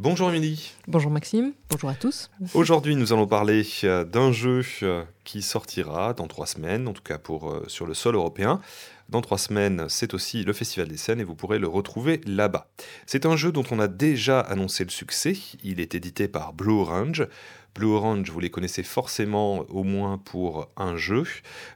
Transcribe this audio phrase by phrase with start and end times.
[0.00, 0.74] Bonjour Émilie.
[0.86, 2.30] Bonjour Maxime, bonjour à tous.
[2.54, 7.02] Aujourd'hui, nous allons parler euh, d'un jeu euh, qui sortira dans trois semaines, en tout
[7.02, 8.60] cas pour, euh, sur le sol européen.
[9.08, 12.68] Dans trois semaines, c'est aussi le Festival des scènes et vous pourrez le retrouver là-bas.
[13.06, 15.36] C'est un jeu dont on a déjà annoncé le succès.
[15.64, 17.26] Il est édité par Blue Orange.
[17.74, 21.24] Blue Orange, vous les connaissez forcément au moins pour un jeu,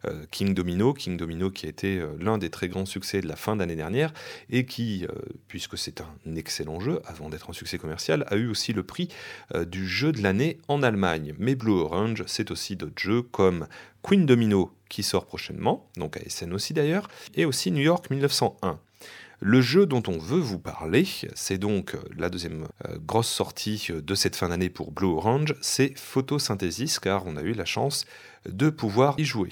[0.05, 3.29] euh, King Domino, King Domino qui a été euh, l'un des très grands succès de
[3.29, 4.13] la fin d'année dernière
[4.50, 5.13] et qui, euh,
[5.49, 9.09] puisque c'est un excellent jeu, avant d'être un succès commercial, a eu aussi le prix
[9.67, 11.35] du jeu de l'année en Allemagne.
[11.39, 13.67] Mais Blue Orange, c'est aussi d'autres jeux comme
[14.03, 18.79] Queen Domino qui sort prochainement, donc à SN aussi d'ailleurs, et aussi New York 1901.
[19.45, 23.89] Le jeu dont on veut vous parler, c'est donc euh, la deuxième euh, grosse sortie
[23.91, 27.64] euh, de cette fin d'année pour Blue Orange, c'est Photosynthesis, car on a eu la
[27.64, 28.05] chance
[28.49, 29.50] de pouvoir y jouer.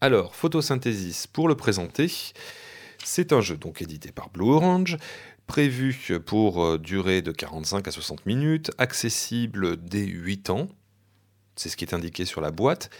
[0.00, 2.10] Alors, Photosynthesis, pour le présenter,
[3.04, 4.96] c'est un jeu donc édité par Blue Orange,
[5.46, 10.68] prévu pour durer de 45 à 60 minutes, accessible dès 8 ans,
[11.58, 12.90] c'est ce qui est indiqué sur la boîte.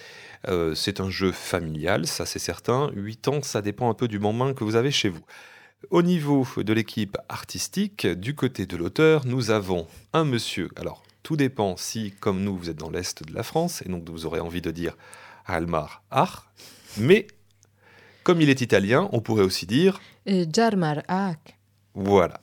[0.48, 2.90] Euh, c'est un jeu familial, ça c'est certain.
[2.94, 5.24] 8 ans, ça dépend un peu du moment que vous avez chez vous.
[5.90, 10.70] Au niveau de l'équipe artistique, du côté de l'auteur, nous avons un monsieur.
[10.76, 14.08] Alors, tout dépend si, comme nous, vous êtes dans l'Est de la France, et donc
[14.08, 14.96] vous aurez envie de dire
[15.46, 16.48] Almar Ach,
[16.96, 17.28] mais
[18.24, 21.38] comme il est italien, on pourrait aussi dire Jarmar Ach.
[21.94, 22.40] Voilà.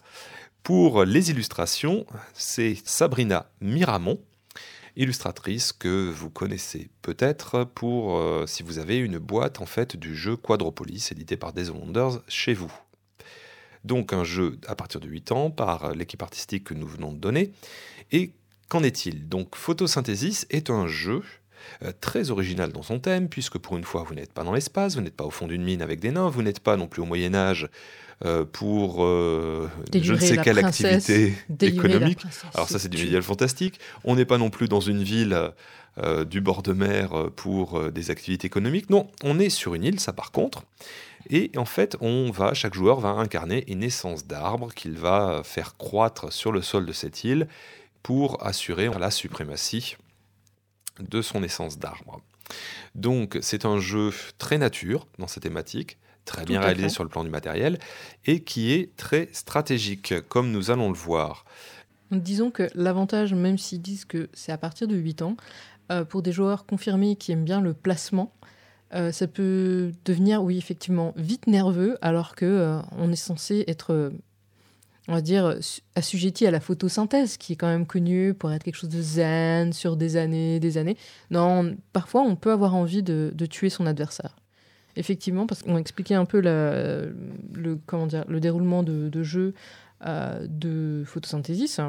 [0.64, 4.20] Pour les illustrations, c'est Sabrina Miramont
[4.96, 10.16] illustratrice que vous connaissez peut-être pour euh, si vous avez une boîte en fait du
[10.16, 12.72] jeu Quadropolis édité par Days Wonders chez vous.
[13.84, 17.20] Donc un jeu à partir de 8 ans par l'équipe artistique que nous venons de
[17.20, 17.52] donner.
[18.12, 18.32] Et
[18.68, 19.30] qu'en est-il?
[19.30, 21.22] Donc Photosynthesis est un jeu
[22.02, 25.02] très original dans son thème, puisque pour une fois, vous n'êtes pas dans l'espace, vous
[25.02, 27.06] n'êtes pas au fond d'une mine avec des nains, vous n'êtes pas non plus au
[27.06, 27.70] Moyen Âge
[28.24, 32.22] euh, pour euh, je ne sais quelle activité économique.
[32.54, 33.80] Alors ça, c'est du médial fantastique.
[34.04, 35.52] On n'est pas non plus dans une ville
[36.30, 38.90] du bord de mer pour des activités économiques.
[38.90, 40.64] Non, on est sur une île, ça par contre.
[41.30, 45.78] Et en fait, on va, chaque joueur va incarner une essence d'arbre qu'il va faire
[45.78, 47.48] croître sur le sol de cette île
[48.04, 49.98] pour assurer la suprématie
[51.00, 52.22] de son essence d'arbre.
[52.94, 57.24] Donc c'est un jeu très nature dans sa thématique, très bien réalisé sur le plan
[57.24, 57.80] du matériel,
[58.26, 61.46] et qui est très stratégique, comme nous allons le voir.
[62.12, 65.38] Disons que l'avantage, même s'ils disent que c'est à partir de 8 ans,
[65.92, 68.34] euh, pour des joueurs confirmés qui aiment bien le placement,
[68.94, 74.12] euh, ça peut devenir, oui, effectivement, vite nerveux, alors que euh, on est censé être
[75.08, 75.58] on va dire,
[75.96, 79.72] assujetti à la photosynthèse, qui est quand même connue pour être quelque chose de zen
[79.72, 80.98] sur des années, des années.
[81.30, 84.36] Non, parfois, on peut avoir envie de, tuer son adversaire.
[84.96, 89.54] Effectivement, parce qu'on expliquait un peu le, comment dire, le déroulement de, jeu
[90.06, 91.80] euh, de photosynthèse.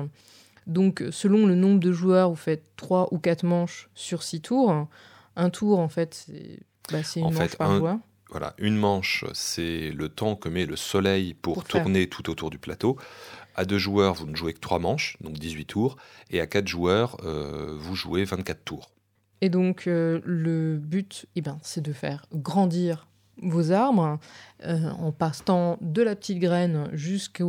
[0.66, 4.88] Donc, selon le nombre de joueurs, vous faites 3 ou 4 manches sur 6 tours.
[5.37, 6.59] Un tour, en fait, c'est
[6.93, 7.98] bah, une manche par joueur
[8.31, 12.59] voilà, une manche, c'est le temps que met le soleil pour, tourner tout autour du
[12.59, 12.97] plateau.
[13.54, 15.97] À deux joueurs, vous ne jouez que trois manches, donc 18 tours.
[16.31, 18.91] Et à quatre joueurs, euh, vous jouez 24 tours.
[19.41, 23.06] Et donc, euh, le but, eh ben, c'est de faire grandir
[23.42, 24.19] vos arbres
[24.65, 27.44] euh, en passant de la petite graine jusqu'à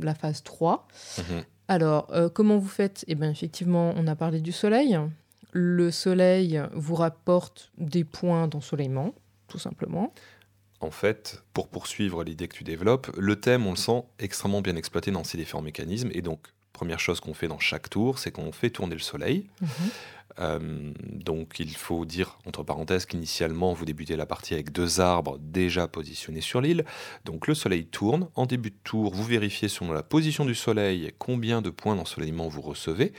[0.00, 0.88] la phase 3.
[1.18, 1.42] Mhm.
[1.68, 3.04] Alors, comment vous faites?
[3.08, 4.98] Eh bien, effectivement, on a parlé du soleil.
[5.52, 9.14] Le soleil vous rapporte des points d'ensoleillement
[9.52, 10.14] tout simplement.
[10.80, 14.74] En fait, pour poursuivre l'idée que tu développes, le thème, on le sent extrêmement bien
[14.76, 16.10] exploité dans ces différents mécanismes.
[16.12, 16.40] Et donc,
[16.72, 19.46] première chose qu'on fait dans chaque tour, c'est qu'on fait tourner le soleil.
[19.60, 19.68] Mhm.
[20.38, 25.38] Euh, donc il faut dire, entre parenthèses, qu'initialement, vous débutez la partie avec deux arbres
[25.38, 26.86] déjà positionnés sur l'île.
[27.26, 28.28] Donc le soleil tourne.
[28.34, 32.48] En début de tour, vous vérifiez selon la position du soleil combien de points d'ensoleillement
[32.48, 33.12] vous recevez.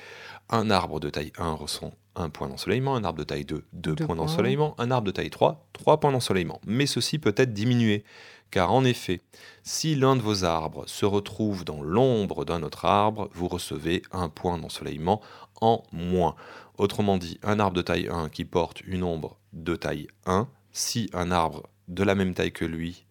[0.49, 3.95] Un arbre de taille 1 ressent un point d'ensoleillement, un arbre de taille 2, deux,
[3.95, 6.61] points d'ensoleillement, un arbre de taille 3, trois points d'ensoleillement.
[6.65, 8.03] Mais ceci peut être diminué,
[8.51, 9.21] car en effet,
[9.63, 14.29] si l'un de vos arbres se retrouve dans l'ombre d'un autre arbre, vous recevez un
[14.29, 15.21] point d'ensoleillement
[15.61, 16.35] en moins.
[16.77, 21.09] Autrement dit, un arbre de taille 1 qui porte une ombre de taille 1, si
[21.13, 23.05] un arbre de la même taille que lui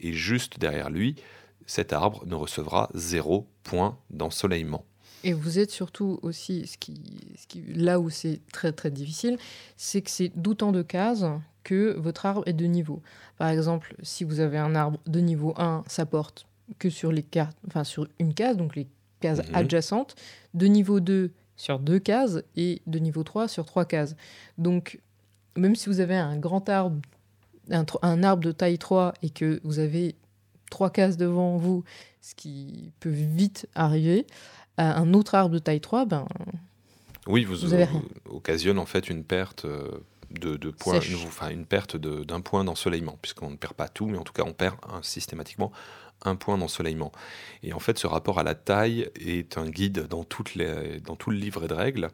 [0.00, 1.16] est juste derrière lui,
[1.66, 4.84] cet arbre ne recevra zéro point d'ensoleillement.
[5.24, 7.00] Et vous êtes surtout aussi, ce qui,
[7.74, 9.38] là où c'est très très difficile,
[9.76, 11.24] c'est que c'est d'autant de cases
[11.64, 13.02] que votre arbre est de niveau.
[13.36, 16.46] Par exemple, si vous avez un arbre de niveau 1, ça porte
[16.78, 18.86] que sur les cartes, enfin sur une case, donc les
[19.20, 19.54] cases mhm.
[19.54, 20.14] adjacentes.
[20.54, 24.16] De niveau 2 sur deux cases et de niveau 3 sur trois cases.
[24.56, 25.00] Donc,
[25.56, 27.00] même si vous avez un grand arbre,
[27.70, 30.14] un, un arbre de taille 3 et que vous avez
[30.70, 31.84] trois cases devant vous,
[32.20, 34.26] ce qui peut vite arriver,
[34.78, 36.26] un autre arbre de taille 3, ben,
[37.26, 37.86] oui, vous, avez
[38.30, 39.66] occasionne en fait une perte
[40.30, 44.06] de, de points, une, enfin, une perte d'un point d'ensoleillement, puisqu'on ne perd pas tout,
[44.06, 45.70] mais en tout cas on perd systématiquement
[46.24, 47.12] un point d'ensoleillement.
[47.62, 51.16] Et en fait, ce rapport à la taille est un guide dans, toutes les, dans
[51.16, 52.08] tout le livret de règles.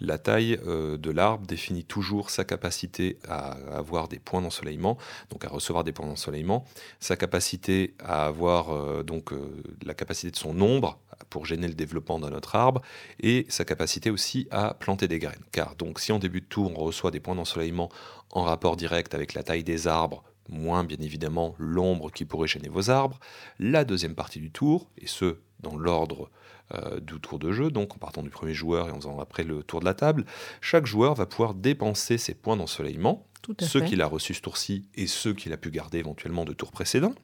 [0.00, 4.98] La taille euh, de l'arbre définit toujours sa capacité à avoir des points d'ensoleillement,
[5.30, 6.64] donc à recevoir des points d'ensoleillement,
[6.98, 10.98] sa capacité à avoir euh, donc euh, la capacité de son nombre
[11.30, 12.82] pour gêner le développement de notre arbre
[13.20, 15.44] et sa capacité aussi à planter des graines.
[15.52, 17.88] Car donc si en début de tour on reçoit des points d'ensoleillement
[18.30, 22.68] en rapport direct avec la taille des arbres moins bien évidemment l'ombre qui pourrait gêner
[22.68, 23.18] vos arbres.
[23.58, 26.30] La deuxième partie du tour, et ce dans l'ordre
[26.74, 29.44] euh, du tour de jeu, donc en partant du premier joueur et en faisant après
[29.44, 30.24] le tour de la table,
[30.60, 33.26] chaque joueur va pouvoir dépenser ses points d'ensoleillement,
[33.60, 36.72] ceux qu'il a reçus ce tour-ci et ceux qu'il a pu garder éventuellement de tours
[36.72, 37.14] précédents,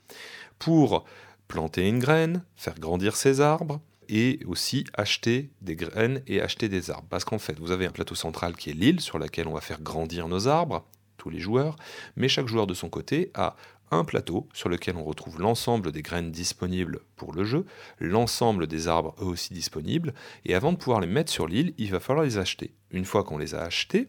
[0.59, 1.05] pour
[1.47, 6.90] planter une graine, faire grandir ses arbres, et aussi acheter des graines et acheter des
[6.90, 7.06] arbres.
[7.10, 9.60] Parce qu'en fait, vous avez un plateau central qui est l'île sur laquelle on va
[9.60, 11.76] faire grandir nos arbres, tous les joueurs,
[12.16, 13.56] mais chaque joueur de son côté a
[13.90, 17.64] un plateau sur lequel on retrouve l'ensemble des graines disponibles pour le jeu,
[17.99, 20.14] l'ensemble des arbres eux aussi disponibles,
[20.44, 22.75] et avant de pouvoir les mettre sur l'île, il va falloir les acheter.
[22.90, 24.06] Une fois qu'on les a achetés,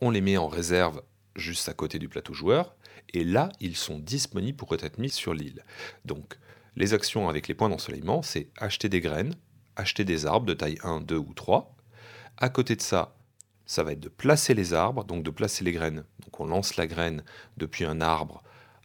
[0.00, 1.02] on les met en réserve
[1.34, 2.74] juste à côté du plateau joueur,
[3.14, 5.64] et là, ils sont disponibles pour être mis sur l'île.
[6.04, 6.38] Donc,
[6.76, 9.34] les actions avec les points d'ensoleillement, c'est acheter des graines,
[9.76, 11.74] acheter des arbres de taille 1, 2 ou 3.
[12.36, 13.16] À côté de ça,
[13.66, 16.04] ça va être de placer les arbres, donc de placer les graines.
[16.20, 17.22] Donc on lance la graine
[17.56, 18.42] depuis un arbre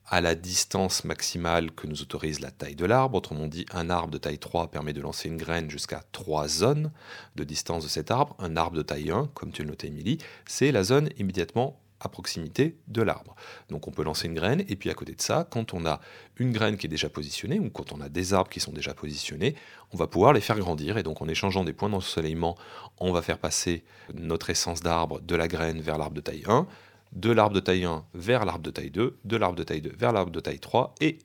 [0.08, 3.18] à la distance maximale que nous autorise la taille de l'arbre.
[3.18, 6.92] Autrement dit, un arbre de taille 3 permet de lancer une graine jusqu'à 3 zones
[7.36, 8.36] de distance de cet arbre.
[8.40, 12.10] Un arbre de taille 1, comme tu le notais Émilie, c'est la zone immédiatement à
[12.10, 13.36] proximité de l'arbre.
[13.70, 16.00] Donc on peut lancer une graine, et puis à côté de ça, quand on a
[16.38, 18.94] une graine qui est déjà positionnée, ou quand on a des arbres qui sont déjà
[18.94, 19.56] positionnés,
[19.92, 22.58] on va pouvoir les faire grandir, et donc en échangeant des points d'ensoleillement,
[23.00, 23.84] on va faire passer
[24.14, 26.68] notre essence d'arbre de la graine vers l'arbre de taille 1,
[27.14, 29.94] de l'arbre de taille 1 vers l'arbre de taille 2, de l'arbre de taille 2
[29.98, 31.20] vers l'arbre de taille 3, et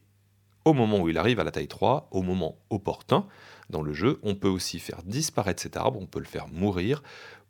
[0.65, 3.27] au moment où il arrive à la taille 3, au moment opportun
[3.71, 7.03] dans le jeu, on peut aussi faire disparaître cet arbre, on peut le faire mourir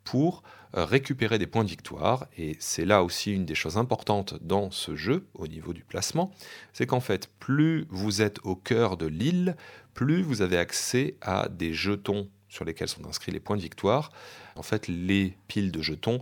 [0.09, 0.41] pour
[0.75, 2.25] euh, récupérer des points de victoire.
[2.35, 6.31] Et c'est là aussi une des choses importantes dans ce jeu, au niveau du placement,
[6.73, 9.55] c'est qu'en fait, plus vous êtes au cœur de l'île,
[9.93, 14.11] plus vous avez accès à des jetons sur lesquels sont inscrits les points de victoire.
[14.55, 16.19] En fait, les piles de jetons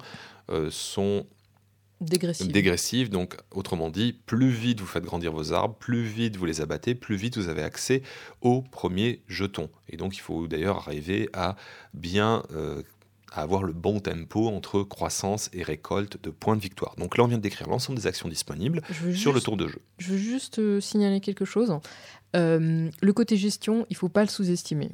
[0.50, 1.26] euh, sont
[2.52, 3.10] dégressives.
[3.10, 6.94] Donc, autrement dit, plus vite vous faites grandir vos arbres, plus vite vous les abattez,
[6.94, 8.02] plus vite vous avez accès
[8.42, 9.70] aux premiers jetons.
[9.88, 11.56] Et donc, il faut d'ailleurs arriver à
[11.94, 12.84] bien euh,
[13.32, 16.96] à avoir le bon tempo entre croissance et récolte de points de victoire.
[16.98, 18.82] Donc là, on vient de décrire l'ensemble des actions disponibles
[19.14, 19.82] sur le tour de jeu.
[19.98, 21.78] Je veux juste euh, signaler quelque chose.
[22.36, 24.90] Euh, le côté gestion, il ne faut pas le sous-estimer.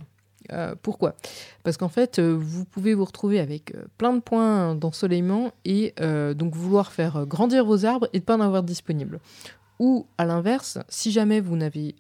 [0.51, 1.15] Euh, pourquoi?
[1.63, 5.93] Parce qu'en fait, vous pouvez vous retrouver avec plein de points d'ensoleillement et
[6.35, 9.19] donc vouloir faire grandir vos arbres et ne pas en avoir disponible.
[9.79, 11.95] Ou à l'inverse, si jamais vous n'avez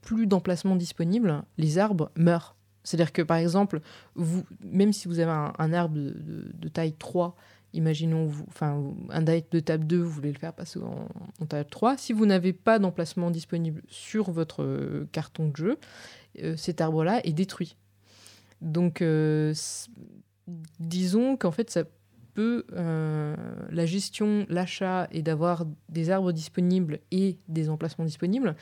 [0.00, 2.54] plus d'emplacement disponible, les arbres meurent.
[2.84, 3.80] C'est-à-dire que par exemple,
[4.14, 7.36] vous, même si vous avez un, arbre de, taille 3,
[7.74, 11.96] imaginons enfin, un die de table 2, vous voulez le faire passer en, table 3,
[11.96, 15.78] si vous n'avez pas d'emplacement disponible sur votre euh, carton de jeu,
[16.42, 17.76] euh, cet arbre-là est détruit.
[18.60, 19.54] Donc, euh,
[20.80, 21.84] disons qu'en fait, ça
[22.38, 22.64] peut,
[23.70, 28.54] la gestion, l'achat et d'avoir des arbres disponibles et des emplacements disponibles,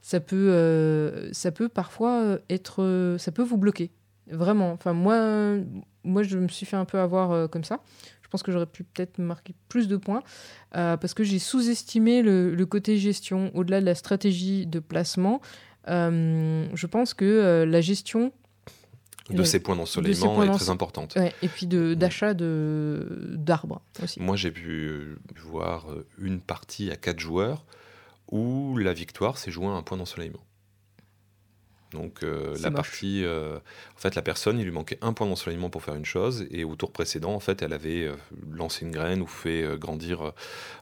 [0.00, 3.90] ça peut, euh, ça peut parfois être, ça peut vous bloquer,
[4.30, 4.72] vraiment.
[4.72, 5.56] Enfin moi,
[6.04, 7.80] moi je me suis fait un peu avoir euh, comme ça.
[8.22, 10.22] Je pense que j'aurais pu peut-être marquer plus de points
[10.76, 15.40] euh, parce que j'ai sous-estimé le, côté gestion au-delà de la stratégie de placement.
[15.86, 18.32] je pense que la gestion
[19.30, 21.16] de ces points d'ensoleillement est très importante.
[21.16, 24.20] et puis d'achat de, d'arbres aussi.
[24.20, 25.86] Moi, j'ai pu voir
[26.18, 27.64] une partie à quatre joueurs
[28.30, 30.40] où la victoire s'est jouée à un point d'ensoleillement.
[31.92, 35.70] Donc euh, la partie, euh, en fait, la personne, il lui manquait un point d'ensoleillement
[35.70, 38.14] pour faire une chose, et au tour précédent, en fait, elle avait euh,
[38.50, 40.32] lancé une graine ou fait grandir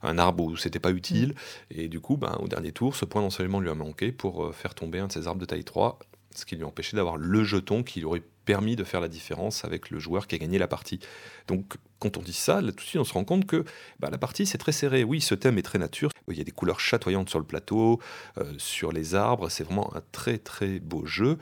[0.02, 1.80] un arbre où c'était pas utile, mm.
[1.80, 4.74] et du coup, ben, au dernier tour, ce point d'ensoleillement lui a manqué pour faire
[4.74, 5.98] tomber un de ses arbres de taille 3,
[6.34, 9.66] ce qui lui empêchait d'avoir le jeton qui lui aurait permis de faire la différence
[9.66, 11.00] avec le joueur qui a gagné la partie.
[11.48, 13.64] Donc, quand on dit ça, tout de suite, on se rend compte que
[14.00, 15.04] bah, la partie, c'est très serré.
[15.04, 16.10] Oui, ce thème est très nature.
[16.30, 18.00] Il y a des couleurs chatoyantes sur le plateau,
[18.38, 19.50] euh, sur les arbres.
[19.50, 21.36] C'est vraiment un très, très beau jeu.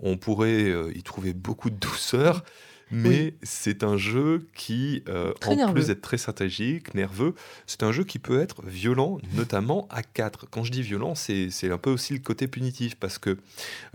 [0.00, 2.42] On pourrait euh, y trouver beaucoup de douceur.
[2.90, 7.34] Mais c'est un jeu qui, euh, en plus d'être très stratégique, nerveux,
[7.66, 10.46] c'est un jeu qui peut être violent, notamment à 4.
[10.50, 13.38] Quand je dis violent, c'est un peu aussi le côté punitif, parce que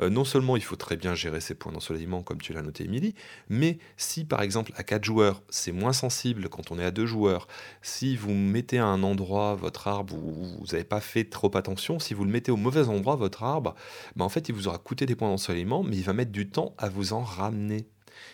[0.02, 2.86] euh, non seulement il faut très bien gérer ses points d'ensoleillement, comme tu l'as noté,
[2.86, 3.16] Émilie,
[3.50, 7.06] mais si par exemple à 4 joueurs, c'est moins sensible quand on est à 2
[7.06, 7.48] joueurs,
[7.82, 12.00] si vous mettez à un endroit votre arbre où vous n'avez pas fait trop attention,
[12.00, 13.76] si vous le mettez au mauvais endroit, votre arbre,
[14.16, 16.50] bah en fait, il vous aura coûté des points d'ensoleillement, mais il va mettre du
[16.50, 17.88] temps à vous en ramener.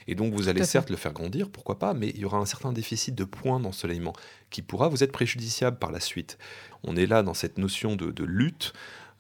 [0.08, 2.46] Et donc vous allez certes le faire grandir, pourquoi pas, mais il y aura un
[2.46, 4.14] certain déficit de points d'ensoleillement
[4.50, 6.38] qui pourra vous être préjudiciable par la suite.
[6.84, 8.74] On est là dans cette notion de, lutte.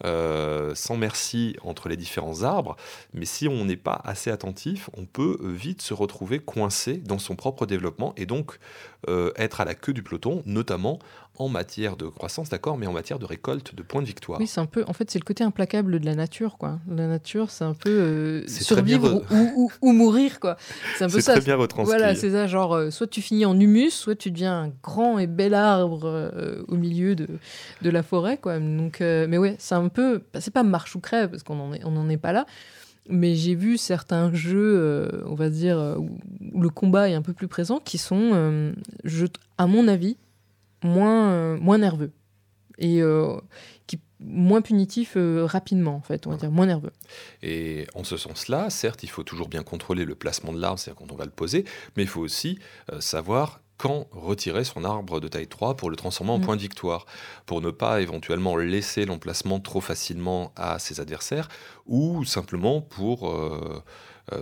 [0.05, 2.75] Euh, sans merci entre les différents arbres,
[3.13, 7.35] mais si on n'est pas assez attentif, on peut vite se retrouver coincé dans son
[7.35, 8.59] propre développement et donc
[9.07, 10.99] euh, être à la queue du peloton, notamment
[11.39, 14.39] en matière de croissance, d'accord, mais en matière de récolte de points de victoire.
[14.39, 16.79] Oui, c'est un peu, en fait, c'est le côté implacable de la nature, quoi.
[16.89, 19.23] La nature, c'est un peu euh, survivre
[19.81, 20.57] ou, mourir, quoi.
[20.97, 21.33] C'est un peu ça.
[21.33, 21.97] très bien retranscrit.
[21.97, 25.19] Voilà, c'est ça, genre, euh, soit tu finis en humus, soit tu deviens un grand
[25.19, 27.27] et bel arbre euh, au milieu de,
[27.81, 28.59] de la forêt, quoi.
[28.59, 31.73] Donc, mais ouais, c'est un peu, bah, c'est pas marche ou crève, parce qu'on n'en
[31.73, 32.45] est, on est pas là,
[33.09, 36.17] mais j'ai vu certains jeux, on va dire, où,
[36.59, 38.73] le combat est un peu plus présent, qui sont,
[39.03, 39.25] je,
[39.57, 40.17] à mon avis,
[40.83, 42.11] moins, euh, moins nerveux
[42.77, 43.37] et euh,
[43.87, 46.91] qui moins punitif euh, rapidement, en fait, on va dire, moins nerveux.
[47.43, 50.99] Et en ce sens-là, certes, il faut toujours bien contrôler le placement de l'arbre, c'est-à-dire
[50.99, 52.59] quand on va le poser, mais il faut aussi
[52.99, 56.41] savoir quand retirer son arbre de taille 3 pour le transformer en mm.
[56.41, 57.05] point de victoire,
[57.45, 61.47] pour ne pas éventuellement laisser l'emplacement trop facilement à ses adversaires,
[61.85, 63.33] ou simplement pour...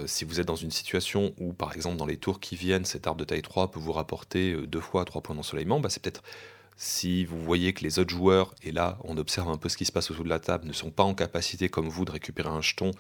[0.06, 3.06] si vous êtes dans une situation où, par exemple, dans les tours qui viennent, cet
[3.06, 6.24] arbre de taille 3 peut vous rapporter deux fois trois points d'ensoleillement, bah, c'est peut-être
[6.78, 9.86] si vous voyez que les autres joueurs, et là on observe un peu ce qui
[9.86, 12.50] se passe autour de la table, ne sont pas en capacité comme vous de récupérer
[12.50, 12.92] un jeton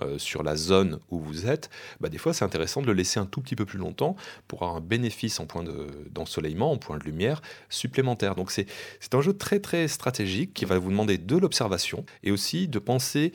[0.00, 1.70] euh, sur la zone où vous êtes,
[2.00, 4.16] bah des fois c'est intéressant de le laisser un tout petit peu plus longtemps
[4.48, 5.64] pour avoir un bénéfice en point
[6.10, 8.34] d'ensoleillement, en point de lumière supplémentaire.
[8.34, 8.66] Donc c'est
[9.12, 13.32] un jeu très très stratégique qui va vous demander de l'observation et aussi de penser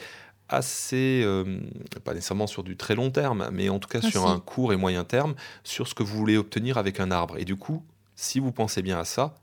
[0.49, 1.59] assez, euh,
[2.03, 4.77] pas nécessairement sur du très long terme, mais en tout cas sur un court et
[4.77, 7.37] moyen terme, sur ce que vous voulez obtenir avec un arbre.
[7.37, 7.83] Et du coup,
[8.15, 9.35] si vous pensez bien à ça,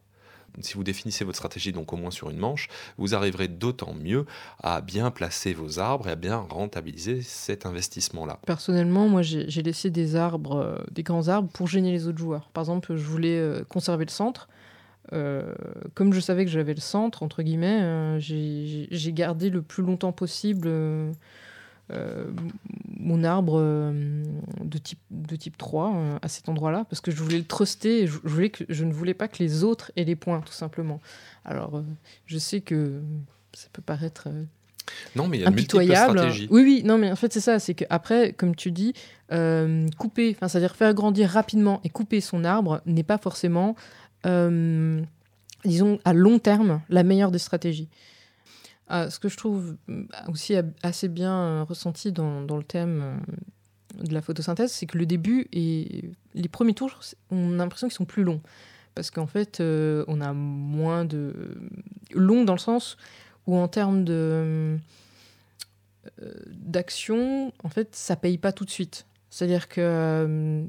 [0.61, 2.69] si vous définissez votre stratégie donc au moins sur une manche,
[2.99, 4.27] vous arriverez d'autant mieux
[4.63, 8.39] à bien placer vos arbres et à bien rentabiliser cet investissement-là.
[8.47, 12.49] Personnellement, moi j'ai laissé des arbres, euh, des grands arbres pour gêner les autres joueurs.
[12.53, 14.49] Par exemple, je voulais euh, conserver le centre.
[15.13, 15.55] Euh,
[15.95, 20.69] comme je savais que j'avais le centre, entre guillemets, j'ai gardé le plus longtemps possible
[23.05, 24.25] mon arbre euh,
[24.63, 28.07] de, type, de type 3 euh, à cet endroit-là, parce que je voulais le truster,
[28.07, 31.01] je, voulais que, je ne voulais pas que les autres aient les points, tout simplement.
[31.45, 31.83] Alors,
[32.27, 33.01] je sais que
[33.53, 34.29] ça peut paraître...
[35.15, 36.21] non, mais il y a impitoyable.
[36.51, 37.59] Oui, oui, non, mais en fait, c'est ça.
[37.59, 38.95] C'est qu'après, comme tu dis,
[39.99, 43.77] couper, c'est-à-dire faire grandir rapidement et couper son arbre n'est pas forcément,
[45.65, 47.89] disons, à long terme, la meilleure des stratégies.
[48.89, 54.05] Ah, ce que je trouve mm, aussi assez bien euh, ressenti dans, le thème euh,
[54.05, 57.01] de la photosynthèse, c'est que le début et les premiers tours,
[57.31, 58.43] on a l'impression qu'ils sont plus longs.
[58.95, 61.57] Parce qu'en fait, euh, on a moins de.
[62.13, 62.97] long dans le sens
[63.47, 64.79] où, en termes de
[66.49, 69.07] d'action, en fait, ça paye pas tout de suite.
[69.31, 70.67] C'est-à-dire que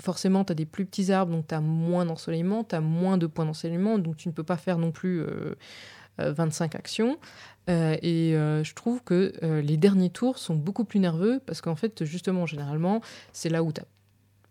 [0.00, 3.16] forcément, tu as des plus petits arbres, donc tu as moins d'ensoleillement, tu as moins
[3.16, 5.24] de points d'ensoleillement, donc tu ne peux pas faire non plus
[6.18, 7.18] 25 euh, actions.
[7.70, 11.76] Euh, et euh, je trouve que les derniers tours sont beaucoup plus nerveux parce qu'en
[11.76, 13.00] fait, justement, généralement,
[13.32, 13.84] c'est là où tu as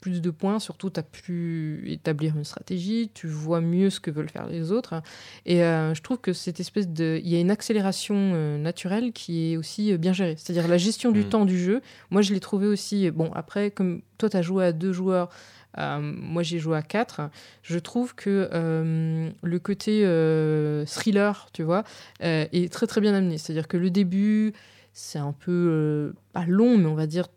[0.01, 4.11] plus de points, surtout tu as pu établir une stratégie, tu vois mieux ce que
[4.11, 5.01] veulent faire les autres.
[5.45, 7.21] Et je trouve que cette espèce de...
[7.23, 10.35] Il y a une accélération naturelle qui est aussi bien gérée.
[10.37, 11.29] C'est-à-dire la gestion du mm.
[11.29, 11.81] temps du jeu.
[12.09, 13.11] Moi, je l'ai trouvé aussi...
[13.11, 15.29] Bon, après, comme toi, tu as joué à deux joueurs,
[15.77, 17.29] moi, j'ai joué à 4.
[17.61, 21.83] Je trouve que euh, le côté euh, thriller, tu vois,
[22.19, 23.37] est très très bien amené.
[23.37, 24.53] C'est-à-dire que le début,
[24.93, 27.27] c'est un peu pas long, mais on va dire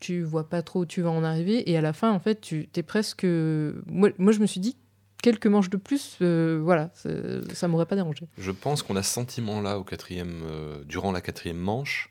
[0.00, 1.70] tu vois pas trop où tu vas en arriver.
[1.70, 3.24] Et à la fin, en fait, tu es presque.
[3.24, 4.76] Moi, je me suis dit,
[5.22, 6.90] quelques manches de plus, voilà,
[7.52, 8.26] ça m'aurait pas dérangé.
[8.38, 10.42] Je pense qu'on a ce sentiment-là au quatrième,
[10.86, 12.08] durant la quatrième manche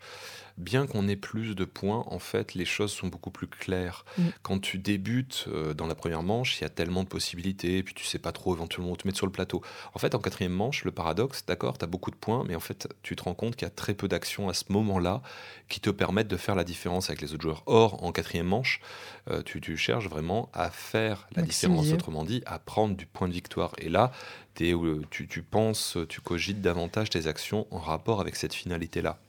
[0.59, 4.05] bien qu'on ait plus de points, en fait, les choses sont beaucoup plus claires.
[4.17, 4.23] Mm.
[4.41, 7.93] Quand tu débutes euh, dans la première manche, il y a tellement de possibilités, puis
[7.93, 9.61] tu sais pas trop éventuellement où te mettre sur le plateau.
[9.93, 12.59] En fait, en quatrième manche, le paradoxe, d'accord, tu as beaucoup de points, mais en
[12.59, 15.21] fait, tu te rends compte qu'il y a très peu d'actions à ce moment-là
[15.69, 17.63] qui te permettent de faire la différence avec les autres joueurs.
[17.65, 18.81] Or, en quatrième manche,
[19.29, 23.33] euh, tu, cherches vraiment à faire la différence, autrement dit, à prendre du point de
[23.33, 23.73] victoire.
[23.77, 24.11] Et là,
[24.55, 29.19] tu, tu penses, tu cogites davantage tes actions en rapport avec cette finalité-là.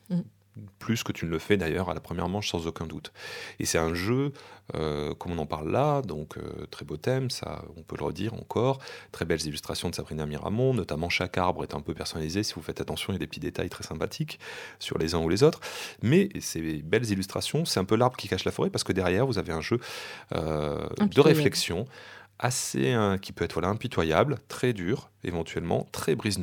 [0.79, 3.13] Plus que tu ne le fais d'ailleurs à la première manche sans aucun doute.
[3.61, 4.33] Et c'est un jeu,
[4.75, 8.05] euh, comme on en parle là, donc euh, très beau thème, ça on peut le
[8.05, 8.81] redire encore,
[9.13, 12.63] très belles illustrations de Sabrina Miramont, notamment chaque arbre est un peu personnalisé, si vous
[12.63, 14.41] faites attention, il y a des petits détails très sympathiques
[14.81, 15.61] sur les uns ou les autres,
[16.03, 19.27] mais ces belles illustrations, c'est un peu l'arbre qui cache la forêt, parce que derrière
[19.27, 19.79] vous avez un jeu
[20.35, 21.87] euh, de réflexion
[22.41, 26.39] assez qui peut être voilà, impitoyable, très dur éventuellement, très brise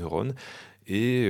[0.87, 1.29] et,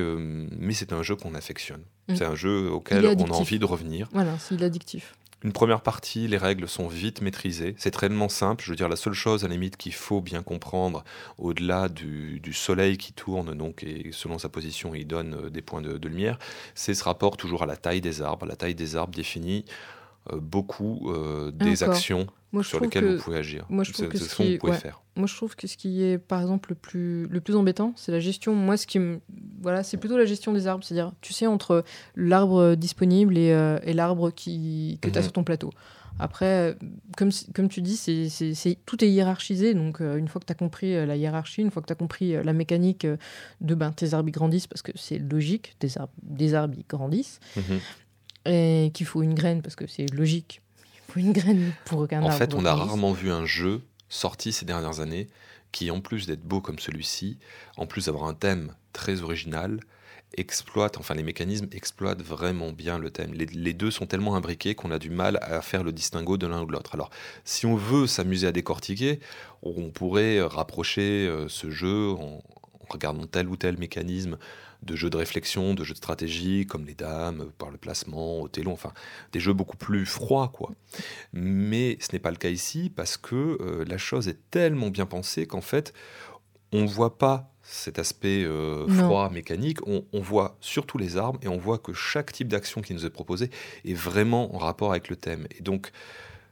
[0.57, 1.81] mais c'est un jeu qu'on affectionne.
[2.07, 2.15] Mm.
[2.15, 4.07] C'est un jeu auquel on a envie de revenir.
[4.13, 5.13] Voilà, c'est addictif.
[5.43, 7.75] Une première partie, les règles sont vite maîtrisées.
[7.77, 8.63] C'est tellement simple.
[8.63, 11.03] Je veux dire, la seule chose, à la limite, qu'il faut bien comprendre,
[11.37, 15.81] au-delà du, soleil qui tourne, donc, et selon sa position, il donne euh, des points
[15.81, 16.39] de, de lumière,
[16.73, 18.47] c'est ce rapport toujours à la taille des arbres.
[18.47, 19.96] La taille des arbres définit euh,
[20.35, 22.27] beaucoup euh, des actions
[22.61, 23.65] sur lesquelles vous pouvez agir.
[23.69, 25.01] Moi, je trouve que ce, que vous pouvez faire.
[25.15, 28.11] Moi, je trouve que ce qui est, par exemple, le plus, le plus embêtant, c'est
[28.11, 28.55] la gestion.
[28.55, 29.19] Moi, ce qui me...
[29.61, 30.83] voilà, c'est plutôt la gestion des arbres.
[30.83, 31.83] C'est-à-dire, tu sais, entre
[32.15, 35.23] l'arbre disponible et, euh, et l'arbre qui, que tu as mhm.
[35.23, 35.71] sur ton plateau.
[36.19, 36.75] Après,
[37.15, 39.75] comme, comme tu dis, c'est, tout est hiérarchisé.
[39.75, 42.31] Donc, une fois que tu as compris la hiérarchie, une fois que tu as compris
[42.43, 43.05] la mécanique
[43.61, 47.39] de ben, tes arbres grandissent, parce que c'est logique, des arbres, des arbres grandissent.
[47.55, 47.79] Mhm
[48.47, 50.61] et qu'il faut une graine parce que c'est logique.
[51.07, 54.51] Il faut une graine pour qu'un En fait, on a rarement vu un jeu sorti
[54.51, 55.27] ces dernières années
[55.71, 57.37] qui, en plus d'être beau comme celui-ci,
[57.75, 59.79] en plus d'avoir un thème très original,
[60.35, 63.33] exploite, enfin les mécanismes exploitent vraiment bien le thème.
[63.33, 66.61] Les, deux sont tellement imbriqués qu'on a du mal à faire le distinguo de l'un
[66.61, 66.93] ou de l'autre.
[66.95, 67.09] Alors,
[67.45, 69.19] si on veut s'amuser à décortiquer,
[69.63, 72.41] on pourrait rapprocher euh, ce jeu en
[72.89, 74.37] regardant tel ou tel mécanisme
[74.83, 78.71] de jeux de réflexion, de jeux de stratégie, comme les dames, par le placement, Othello,
[78.71, 78.93] enfin,
[79.31, 80.71] des jeux beaucoup plus froids, quoi.
[81.33, 85.05] Mais ce n'est pas le cas ici, parce que euh, la chose est tellement bien
[85.05, 85.93] pensée qu'en fait,
[86.71, 91.47] on ne voit pas cet aspect euh, froid, mécanique, on, voit surtout les armes, et
[91.47, 93.49] on voit que chaque type d'action qui nous est proposé
[93.83, 95.47] est vraiment en rapport avec le thème.
[95.57, 95.91] Et donc,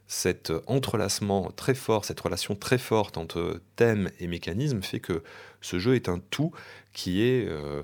[0.07, 5.23] cet entrelacement très fort, cette relation très forte entre thème et mécanisme fait que
[5.61, 6.51] ce jeu est un tout
[6.93, 7.81] qui est euh,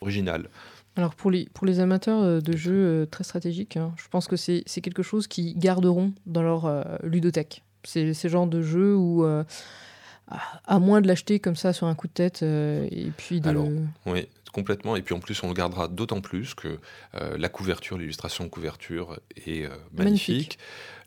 [0.00, 0.48] original.
[0.96, 4.28] Alors pour les, pour les amateurs euh, de jeux euh, très stratégiques, hein, je pense
[4.28, 7.62] que c'est quelque chose qu'ils garderont dans leur ludothèque.
[7.82, 12.06] C'est ce genre de jeu où, à moins de l'acheter comme ça sur un coup
[12.06, 13.48] de tête, et puis de...
[13.48, 13.68] Alors,
[14.06, 14.96] oui, complètement.
[14.96, 16.78] Et puis en plus, on le gardera d'autant plus que
[17.12, 20.58] la couverture, l'illustration de couverture est magnifique.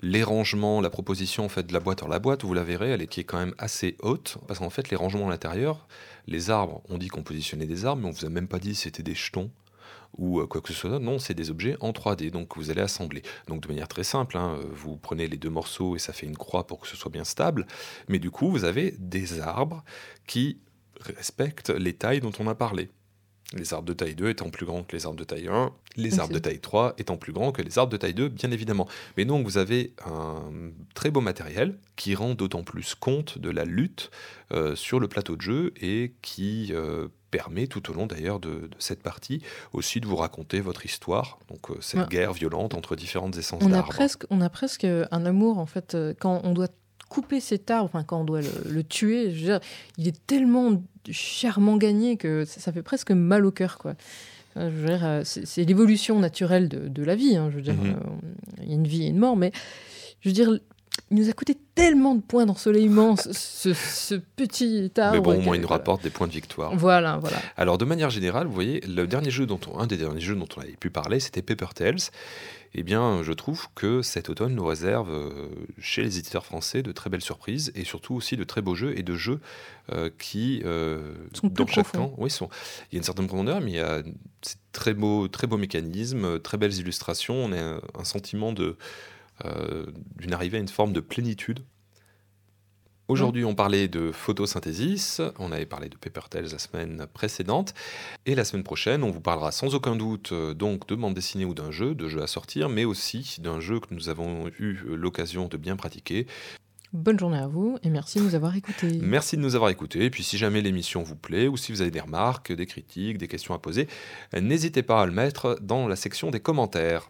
[0.01, 2.91] Les rangements, la proposition en fait de la boîte, alors la boîte, vous la verrez,
[2.91, 5.87] elle est qui est quand même assez haute, parce qu'en fait, les rangements à l'intérieur,
[6.27, 8.75] les arbres, on dit qu'on positionnait des arbres, mais on vous a même pas dit
[8.75, 9.49] c'était des jetons
[10.17, 10.99] ou euh, quoi que ce soit.
[10.99, 13.23] Non, c'est des objets en 3D, donc vous allez assembler.
[13.47, 16.37] Donc de manière très simple, hein, vous prenez les deux morceaux et ça fait une
[16.37, 17.65] croix pour que ce soit bien stable.
[18.07, 19.83] Mais du coup, vous avez des arbres
[20.25, 20.59] qui
[20.99, 22.89] respectent les tailles dont on a parlé.
[23.53, 26.19] Les arbres de taille 2 étant plus grands que les arbres de taille 1, les
[26.19, 28.87] arbres de taille 3 étant plus grands que les arbres de taille 2, bien évidemment.
[29.15, 30.41] Mais donc vous avez un
[30.93, 34.11] très beau matériel qui rend d'autant plus compte de la lutte
[34.51, 38.69] euh, sur le plateau de jeu et qui euh, permet tout au long d'ailleurs de,
[38.79, 43.37] cette partie aussi de vous raconter votre histoire, donc euh, cette guerre violente entre différentes
[43.37, 43.93] essences d'arbres.
[44.29, 46.67] On a presque un amour en fait quand on doit
[47.09, 49.59] couper cet arbre, enfin quand on doit le, tuer, je veux dire,
[49.97, 53.95] il est tellement chèrement gagné que ça, fait presque mal au cœur, quoi.
[54.57, 57.35] Euh, c'est l'évolution naturelle de, la vie.
[57.35, 57.91] Hein, je veux dire, mhm.
[57.91, 59.51] euh, il y a une vie et une mort, mais
[60.21, 60.59] je veux dire,
[61.11, 65.15] il nous a coûté tellement de points d'ensoleillement, ce, ce, petit arbre.
[65.15, 66.75] Mais bon, au moins, il nous rapporte des points de victoire.
[66.75, 67.37] Voilà, voilà.
[67.55, 70.47] Alors, de manière générale, vous voyez, le dernier jeu dont un des derniers jeux dont
[70.57, 71.99] on avait pu parler, c'était Paper Tales
[72.79, 75.47] eh bien, je trouve que cet automne nous réserve euh,
[75.79, 78.97] chez les éditeurs français de très belles surprises et surtout aussi de très beaux jeux
[78.97, 79.39] et de jeux
[79.91, 82.49] euh, qui, euh, sont dans chaque temps, oui, sont,
[82.91, 84.03] il y a une certaine profondeur, mais il y a
[84.73, 87.35] très beaux, très beaux mécanismes, très belles illustrations.
[87.35, 88.77] On a un, sentiment de
[90.15, 91.63] d'une arrivée à une forme de plénitude
[93.07, 97.73] Aujourd'hui, on parlait de photosynthesis, on avait parlé de Paper Tales la semaine précédente,
[98.25, 101.45] et la semaine prochaine, on vous parlera sans aucun doute euh, donc de bande dessinée
[101.45, 104.77] ou d'un jeu, de jeu à sortir, mais aussi d'un jeu que nous avons eu
[104.89, 106.27] l'occasion de bien pratiquer.
[106.91, 108.99] Bonne journée à vous et merci de nous avoir écoutés.
[109.01, 110.03] Merci de nous avoir écoutés.
[110.03, 113.17] Et puis si jamais l'émission vous plaît ou si vous avez des remarques, des critiques,
[113.17, 113.87] des questions à poser,
[114.33, 117.09] n'hésitez pas à le mettre dans la section des commentaires.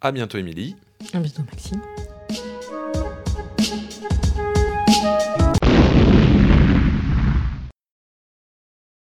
[0.00, 0.76] À bientôt Émilie.
[1.12, 1.80] À bientôt Maxime.